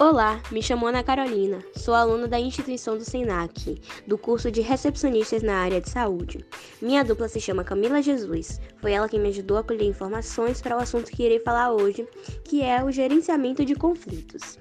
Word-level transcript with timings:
Olá, 0.00 0.40
me 0.52 0.62
chamo 0.62 0.86
Ana 0.86 1.02
Carolina, 1.02 1.58
sou 1.74 1.92
aluna 1.92 2.28
da 2.28 2.38
instituição 2.38 2.96
do 2.96 3.04
SENAC, 3.04 3.82
do 4.06 4.16
curso 4.16 4.48
de 4.48 4.60
recepcionistas 4.60 5.42
na 5.42 5.56
área 5.56 5.80
de 5.80 5.90
saúde. 5.90 6.46
Minha 6.80 7.02
dupla 7.02 7.26
se 7.26 7.40
chama 7.40 7.64
Camila 7.64 8.00
Jesus, 8.00 8.60
foi 8.80 8.92
ela 8.92 9.08
quem 9.08 9.18
me 9.18 9.30
ajudou 9.30 9.56
a 9.56 9.64
colher 9.64 9.82
informações 9.82 10.62
para 10.62 10.76
o 10.76 10.80
assunto 10.80 11.10
que 11.10 11.24
irei 11.24 11.40
falar 11.40 11.72
hoje, 11.72 12.06
que 12.44 12.62
é 12.62 12.80
o 12.84 12.92
gerenciamento 12.92 13.64
de 13.64 13.74
conflitos. 13.74 14.56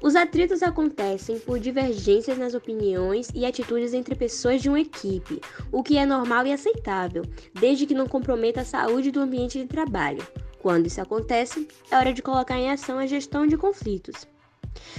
Os 0.00 0.16
atritos 0.16 0.62
acontecem 0.62 1.38
por 1.40 1.58
divergências 1.58 2.38
nas 2.38 2.54
opiniões 2.54 3.28
e 3.34 3.44
atitudes 3.44 3.92
entre 3.92 4.14
pessoas 4.14 4.62
de 4.62 4.70
uma 4.70 4.80
equipe, 4.80 5.38
o 5.70 5.82
que 5.82 5.98
é 5.98 6.06
normal 6.06 6.46
e 6.46 6.52
aceitável, 6.54 7.24
desde 7.52 7.84
que 7.84 7.92
não 7.94 8.08
comprometa 8.08 8.62
a 8.62 8.64
saúde 8.64 9.10
do 9.10 9.20
ambiente 9.20 9.58
de 9.58 9.66
trabalho. 9.66 10.26
Quando 10.62 10.86
isso 10.86 11.00
acontece, 11.00 11.66
é 11.90 11.96
hora 11.96 12.12
de 12.12 12.22
colocar 12.22 12.56
em 12.56 12.70
ação 12.70 12.96
a 12.96 13.04
gestão 13.04 13.48
de 13.48 13.56
conflitos. 13.56 14.28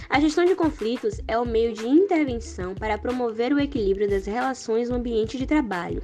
A 0.09 0.19
gestão 0.19 0.43
de 0.43 0.55
conflitos 0.55 1.21
é 1.25 1.39
o 1.39 1.45
meio 1.45 1.71
de 1.71 1.87
intervenção 1.87 2.75
para 2.75 2.97
promover 2.97 3.53
o 3.53 3.59
equilíbrio 3.59 4.09
das 4.09 4.25
relações 4.25 4.89
no 4.89 4.97
ambiente 4.97 5.37
de 5.37 5.47
trabalho. 5.47 6.03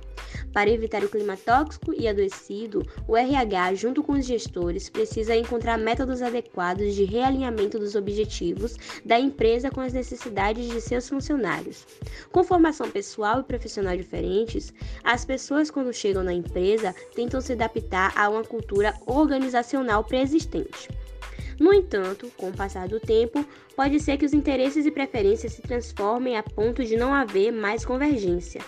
Para 0.53 0.69
evitar 0.69 1.03
o 1.03 1.09
clima 1.09 1.37
tóxico 1.37 1.93
e 1.93 2.07
adoecido, 2.07 2.85
o 3.07 3.15
RH, 3.15 3.75
junto 3.75 4.03
com 4.03 4.13
os 4.13 4.25
gestores, 4.25 4.89
precisa 4.89 5.35
encontrar 5.35 5.77
métodos 5.77 6.21
adequados 6.21 6.95
de 6.95 7.03
realinhamento 7.03 7.77
dos 7.77 7.95
objetivos 7.95 8.75
da 9.05 9.19
empresa 9.19 9.69
com 9.69 9.81
as 9.81 9.93
necessidades 9.93 10.67
de 10.69 10.81
seus 10.81 11.07
funcionários. 11.07 11.85
Com 12.31 12.43
formação 12.43 12.89
pessoal 12.89 13.41
e 13.41 13.43
profissional 13.43 13.95
diferentes, 13.95 14.73
as 15.03 15.23
pessoas, 15.23 15.69
quando 15.69 15.93
chegam 15.93 16.23
na 16.23 16.33
empresa, 16.33 16.95
tentam 17.15 17.39
se 17.41 17.53
adaptar 17.53 18.11
a 18.17 18.29
uma 18.29 18.43
cultura 18.43 18.93
organizacional 19.05 20.03
pré-existente. 20.03 20.89
No 21.59 21.73
entanto, 21.73 22.31
com 22.37 22.49
o 22.49 22.53
passar 22.53 22.87
do 22.87 22.99
tempo, 22.99 23.45
pode 23.75 23.99
ser 23.99 24.17
que 24.17 24.25
os 24.25 24.33
interesses 24.33 24.85
e 24.85 24.91
preferências 24.91 25.53
se 25.53 25.61
transformem 25.61 26.37
a 26.37 26.43
ponto 26.43 26.83
de 26.85 26.95
não 26.95 27.13
haver 27.13 27.51
mais 27.51 27.85
convergência. 27.85 28.61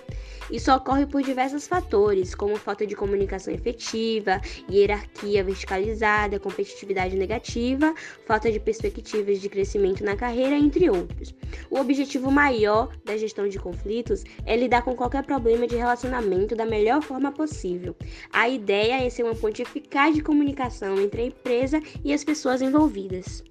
Isso 0.52 0.70
ocorre 0.74 1.06
por 1.06 1.22
diversos 1.22 1.66
fatores, 1.66 2.36
como 2.36 2.58
falta 2.58 2.86
de 2.86 2.94
comunicação 2.94 3.54
efetiva, 3.54 4.42
hierarquia 4.70 5.42
verticalizada, 5.46 6.40
competitividade 6.42 7.16
negativa, 7.16 7.94
falta 8.26 8.52
de 8.52 8.60
perspectivas 8.60 9.40
de 9.40 9.48
crescimento 9.48 10.04
na 10.04 10.18
carreira, 10.18 10.58
entre 10.58 10.90
outros. 10.90 11.34
O 11.72 11.80
objetivo 11.80 12.30
maior 12.30 12.94
da 13.06 13.16
gestão 13.16 13.48
de 13.48 13.58
conflitos 13.58 14.26
é 14.46 14.58
lidar 14.58 14.82
com 14.82 14.94
qualquer 14.94 15.24
problema 15.24 15.66
de 15.66 15.78
relacionamento 15.78 16.54
da 16.54 16.66
melhor 16.66 17.02
forma 17.02 17.32
possível. 17.32 17.96
A 18.30 18.50
ideia 18.50 19.02
é 19.02 19.10
ser 19.10 19.24
uma 19.24 19.34
ponte 19.34 19.62
eficaz 19.62 20.14
de 20.14 20.22
comunicação 20.22 21.00
entre 21.00 21.22
a 21.22 21.26
empresa 21.28 21.82
e 22.04 22.14
as 22.14 22.26
pessoas 22.26 22.62
envolvidas. 22.62 23.42